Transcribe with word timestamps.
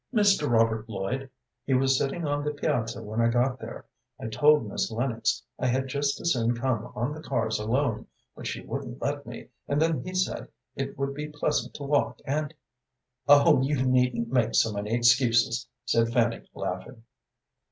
"Mr. 0.11 0.49
Robert 0.49 0.89
Lloyd. 0.89 1.29
He 1.63 1.75
was 1.75 1.95
sitting 1.95 2.25
on 2.25 2.43
the 2.43 2.49
piazza 2.49 3.03
when 3.03 3.21
I 3.21 3.27
got 3.27 3.59
there. 3.59 3.85
I 4.19 4.29
told 4.29 4.67
Miss 4.67 4.89
Lennox 4.89 5.43
I 5.59 5.67
had 5.67 5.87
just 5.89 6.19
as 6.19 6.33
soon 6.33 6.57
come 6.57 6.91
on 6.95 7.13
the 7.13 7.21
cars 7.21 7.59
alone, 7.59 8.07
but 8.35 8.47
she 8.47 8.61
wouldn't 8.61 8.99
let 8.99 9.27
me, 9.27 9.49
and 9.67 9.79
then 9.79 10.03
he 10.03 10.15
said 10.15 10.47
it 10.75 10.97
would 10.97 11.13
be 11.13 11.27
pleasant 11.29 11.75
to 11.75 11.83
walk, 11.83 12.17
and" 12.25 12.51
"Oh, 13.27 13.61
you 13.61 13.83
needn't 13.85 14.29
make 14.33 14.55
so 14.55 14.73
many 14.73 14.91
excuses," 14.91 15.67
said 15.85 16.11
Fanny, 16.11 16.49
laughing. 16.55 17.03